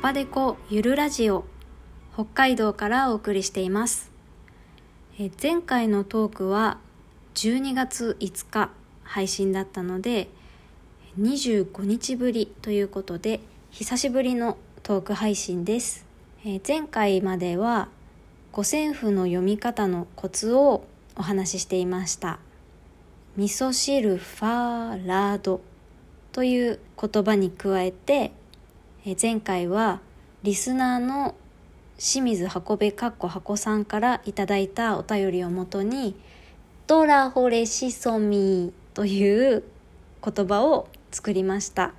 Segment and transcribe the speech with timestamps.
[0.00, 1.44] パデコゆるラジオ
[2.14, 4.12] 北海道からお送りしています。
[5.18, 6.78] え前回のトークは
[7.34, 8.70] 12月5日
[9.02, 10.28] 配信だったので
[11.18, 13.40] 25日ぶりということで
[13.72, 16.06] 久しぶりのトーク配信です。
[16.46, 17.88] え前回までは
[18.52, 20.84] 五線譜の読み方のコツを
[21.16, 22.38] お話ししていました。
[23.36, 25.60] 味噌汁ファーラード
[26.30, 28.30] という言葉に加えて
[29.10, 30.02] え前回は
[30.42, 31.34] リスナーの
[31.96, 36.14] 清水箱部かっこ箱さんからいただいたお便りをもとに
[36.86, 39.64] 「ドラホレシソミ」という
[40.22, 41.94] 言葉を作りました。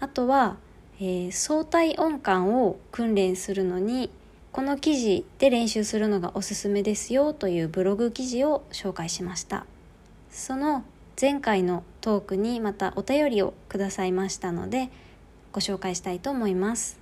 [0.00, 0.58] あとは、
[1.00, 4.10] えー、相対音感を訓練するのに
[4.52, 9.64] この記事で練習するのがおすすめですよというブログ記事を紹介しました。
[10.28, 10.84] その
[11.18, 14.90] 前回のトークにまたお便りをくださいましたので
[15.52, 16.98] ご紹介したいと思います。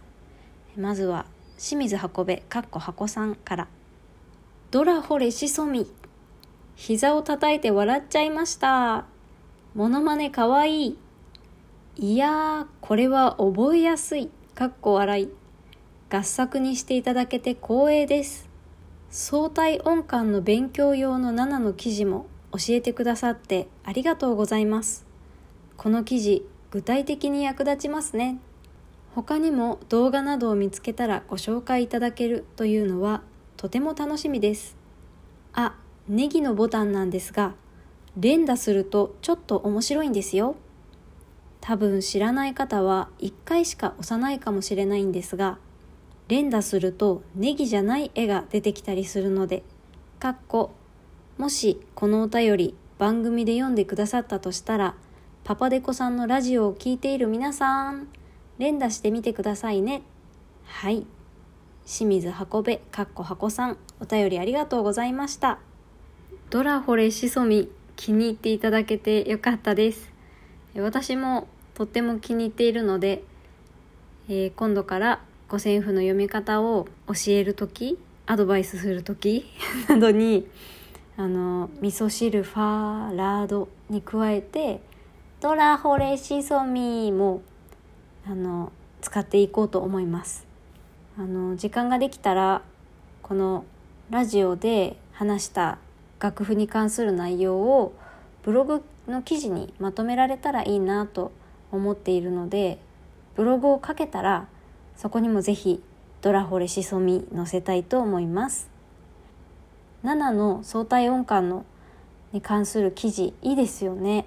[0.76, 1.26] まずは
[1.58, 3.68] 清水箱部かっこ箱さんから。
[4.70, 5.90] ドラホレシソミ
[6.76, 9.06] 膝を叩いて笑っちゃいました。
[9.74, 10.98] モノマネかわいい。
[11.96, 14.30] いやーこれは覚えやすい。
[14.54, 15.28] かっこ笑い。
[16.10, 18.48] 合作にしていただけて光栄です。
[19.10, 25.04] 相対音感の勉強用の7の記事も教えてくださってありがとうございます。
[25.76, 28.38] この記事具体的に役立ちますね。
[29.14, 33.22] 他にも動画などを見つけたらご紹介いただけるというのは
[33.56, 34.76] とても楽しみです。
[35.54, 35.74] あ
[36.08, 37.54] ネギのボタンなんですが
[38.16, 40.56] 連打するとちょっと面白いんですよ。
[41.60, 45.58] 多分知らない方は1回しか押さないかもしれないんですが
[46.28, 49.64] 連打するとネギじゃない絵が出てきたりするので
[50.18, 50.70] かっこ
[51.36, 54.94] もしこのお便り番組で読んでくださったとしたら
[55.48, 58.08] パパデコさんのラジオを聴いている皆さん、
[58.58, 60.02] 連打してみてくださいね。
[60.64, 61.06] はい。
[61.86, 65.58] 清水箱部、かっこ箱さん、お便りありがとうございました。
[66.50, 70.12] ドラホレシソミ、気に入っていただけてよかったです。
[70.76, 73.24] 私もとっても気に入っているので、
[74.28, 79.46] えー、今度から五線譜の読み方を教える時アドバイスする時
[79.88, 80.46] などに
[81.16, 84.82] あの味噌汁ファーラードに加えて
[85.40, 87.42] ドラホレシソミも
[88.26, 90.44] あの使っていこうと思います。
[91.16, 92.62] あの時間ができたら
[93.22, 93.64] この
[94.10, 95.78] ラジオで話した
[96.18, 97.94] 楽譜に関する内容を
[98.42, 101.30] ブログの記事にまとめられたらいいなと
[101.70, 102.80] 思っているので
[103.36, 104.48] ブログを書けたら
[104.96, 105.80] そこにもぜひ
[106.20, 108.68] ドラホレシソミ載せたいと思います。
[110.02, 111.64] 7の相対音感の
[112.32, 114.26] に関する記事いいですよね。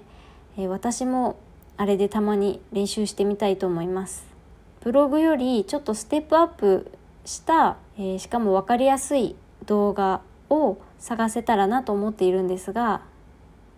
[0.56, 1.36] え、私も
[1.76, 4.26] あれでたまに練習してみたいと思います。
[4.82, 6.90] ブログよりちょっとステップアップ
[7.24, 9.36] した、え、しかも分かりやすい
[9.66, 10.20] 動画
[10.50, 13.02] を探せたらなと思っているんですが、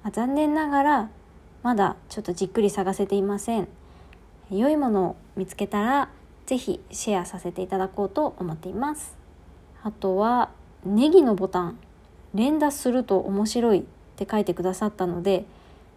[0.03, 1.11] ま、残念ながら
[1.63, 3.69] まだちょっとじっくり探せていません。
[4.51, 6.11] 良いものを見つけたら
[6.47, 9.17] 是非シェアさせていただこうと思っています。
[9.83, 10.51] あとは
[10.85, 11.79] ネギのボタン
[12.35, 13.83] 連打すると面白いっ
[14.17, 15.47] て書いてくださったので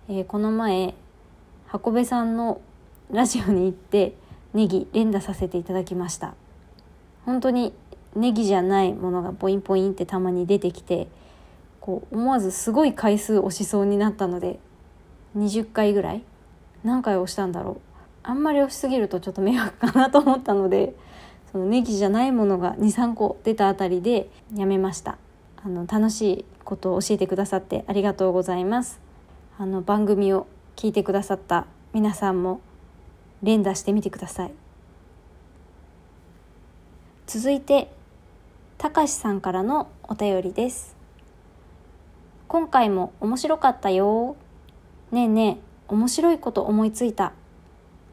[0.10, 0.94] えー、この前
[1.66, 2.62] 箱部さんの
[3.12, 4.16] ラジオに行って
[4.54, 6.34] ネギ連打させていただきました。
[7.26, 7.74] 本当に
[8.16, 11.10] ネギじゃないものがポインポインってたまに出てきて
[11.82, 14.60] こう思わずすごい回数押しそうになったので
[15.38, 16.24] 20回ぐらい
[16.86, 17.78] 何回押したんだろう。
[18.24, 20.96] あんまり押しすぎるとちょっと迷惑かなと思ったので
[21.52, 25.18] そのネギじゃないものが23個出たあたりでやめました。
[25.62, 29.07] あの楽しいことを教えてくださってありがとうございます。
[29.60, 30.46] あの番組を
[30.76, 32.62] 聞いてくださった皆さんも
[33.42, 34.52] 連打してみてください。
[37.26, 37.92] 続いて
[38.78, 40.96] たかしさんからのお便りです。
[42.48, 44.36] 今回も面白かったよ。
[45.12, 47.34] ねえねえ面白いこと思いついた。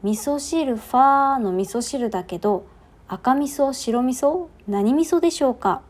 [0.01, 2.65] 味噌汁ファーの味噌汁だけど
[3.07, 5.83] 赤味噌白味噌何味噌でしょうか？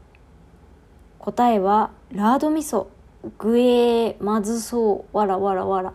[1.19, 2.87] 答えはラード味噌。
[3.37, 5.93] ぐえーまずそうわらわらわら。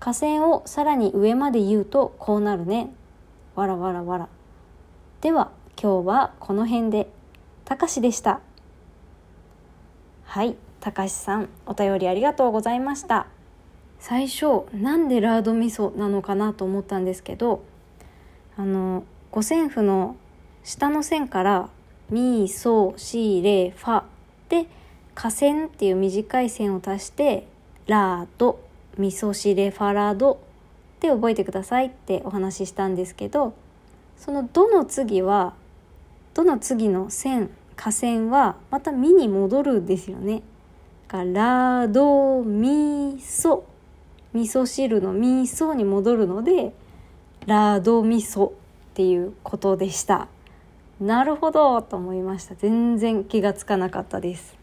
[0.00, 2.92] 河川をさらに上まで言うとこうなるね。
[3.54, 4.28] わらわらわら。
[5.20, 5.50] では
[5.80, 7.08] 今日はこの辺で。
[7.64, 8.40] たかしでした。
[10.24, 13.26] はいたかしさんお便りありがとうございました。
[13.98, 17.62] 最初なんでラード味噌なのかなと思ったんですけど
[18.56, 20.16] あの五線譜の
[20.64, 21.68] 下の線から
[22.10, 24.02] ミソシレファ
[24.48, 24.66] で
[25.14, 27.46] 下線っていう短い線を足して
[27.86, 28.60] ラード
[28.98, 30.40] 味噌汁ファラド
[31.00, 33.54] で覚えてくださいってお話ししたんですけど
[34.16, 35.54] その「ど」の次は
[36.34, 40.42] 「ど」の次の線下線はまた「み」に戻るんですよね。
[41.08, 43.64] ラードミソ
[44.32, 46.72] 味噌汁の味噌に戻るので
[47.46, 48.52] ラード味噌っ
[48.94, 50.28] ていうことでした。
[51.00, 52.54] なるほどと思いました。
[52.54, 54.61] 全然気がつかなかったです。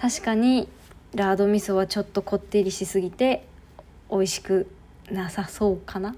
[0.00, 0.68] 確かに
[1.14, 3.46] ラード味噌はちょっとこってりしすぎて
[4.10, 4.68] 美味しく
[5.10, 6.16] なさそうかな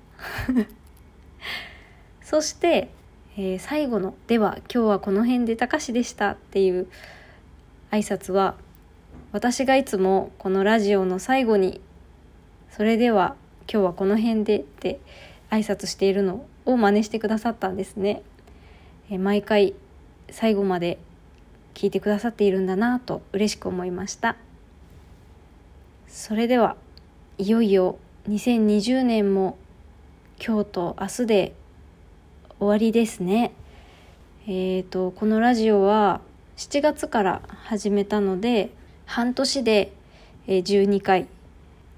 [2.23, 2.89] そして、
[3.37, 6.87] えー、最後の「では今日はこの辺でたかしでした」っていう
[7.91, 8.55] 挨拶は
[9.33, 11.81] 私がいつもこのラジオの最後に
[12.71, 13.37] 「それでは
[13.71, 14.99] 今日はこの辺で」って
[15.51, 18.23] 挨拶しているのを真似してくださったんですね。
[19.11, 19.75] え毎回
[20.31, 20.99] 最後まで
[21.77, 24.37] 聞いてくださっているんだなと嬉しく思いました。
[26.09, 26.75] それでは
[27.37, 27.99] いよいよ
[28.31, 29.59] 2020年も
[30.43, 31.55] 今日と明日で
[32.59, 33.53] 終わりですね。
[34.47, 36.23] えーと、このラジオは
[36.57, 38.71] 7月から始めたので
[39.05, 39.93] 半年で
[40.47, 41.27] 12回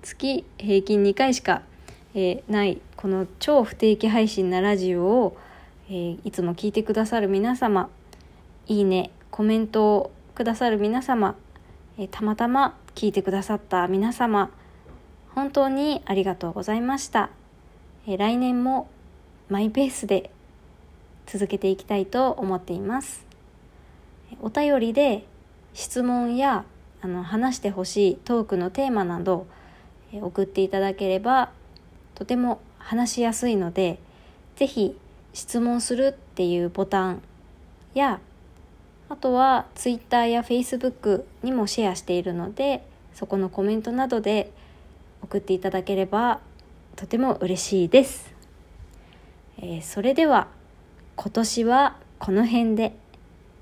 [0.03, 1.63] 月平均2回しか
[2.49, 5.37] ないこの超不定期配信なラジオを
[5.89, 7.89] いつも聞いてくださる皆様
[8.67, 11.37] いいねコメントをくださる皆様
[11.99, 14.51] えたまたま聞いてくださった皆様
[15.35, 17.31] 本当にありがとうございました。
[18.07, 18.89] え来年も
[19.49, 20.31] マイペースで
[21.27, 23.25] 続けていきたいと思っています。
[24.41, 25.25] お便りで
[25.75, 26.65] 質問や
[27.01, 29.47] あの話してほしいトークのテーマなど
[30.13, 31.51] 送っていただければ
[32.15, 34.01] とても話しやすいので
[34.57, 34.97] 是非
[35.33, 37.23] 質問するっていうボタン
[37.95, 38.21] や
[39.09, 42.85] あとは Twitter や Facebook にもシェアしているので
[43.15, 44.53] そこのコメントなどで
[45.23, 46.41] 送っていただければ
[46.97, 48.33] とても嬉しいです、
[49.59, 50.49] えー、それでは
[51.17, 52.95] 今年はこの辺で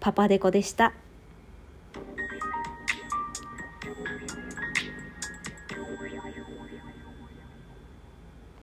[0.00, 0.92] パパデコでした。